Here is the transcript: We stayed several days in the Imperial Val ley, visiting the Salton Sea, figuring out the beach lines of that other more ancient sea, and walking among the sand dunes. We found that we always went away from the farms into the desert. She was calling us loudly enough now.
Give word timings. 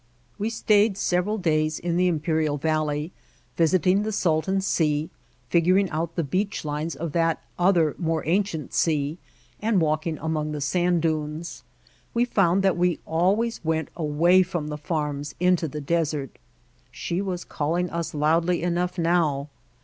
We 0.39 0.49
stayed 0.49 0.97
several 0.97 1.37
days 1.37 1.77
in 1.77 1.95
the 1.95 2.07
Imperial 2.07 2.57
Val 2.57 2.85
ley, 2.85 3.11
visiting 3.55 4.01
the 4.01 4.11
Salton 4.11 4.59
Sea, 4.59 5.11
figuring 5.51 5.91
out 5.91 6.15
the 6.15 6.23
beach 6.23 6.65
lines 6.65 6.95
of 6.95 7.11
that 7.11 7.39
other 7.59 7.93
more 7.99 8.23
ancient 8.25 8.73
sea, 8.73 9.19
and 9.61 9.79
walking 9.79 10.17
among 10.17 10.53
the 10.53 10.59
sand 10.59 11.03
dunes. 11.03 11.61
We 12.15 12.25
found 12.25 12.63
that 12.63 12.77
we 12.77 12.97
always 13.05 13.63
went 13.63 13.89
away 13.95 14.41
from 14.41 14.69
the 14.69 14.77
farms 14.79 15.35
into 15.39 15.67
the 15.67 15.81
desert. 15.81 16.39
She 16.89 17.21
was 17.21 17.43
calling 17.43 17.87
us 17.91 18.15
loudly 18.15 18.63
enough 18.63 18.97
now. 18.97 19.49